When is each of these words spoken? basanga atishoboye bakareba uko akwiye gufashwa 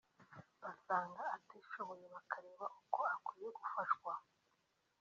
basanga 0.61 1.23
atishoboye 1.35 2.05
bakareba 2.15 2.65
uko 2.81 3.01
akwiye 3.15 3.49
gufashwa 3.57 4.13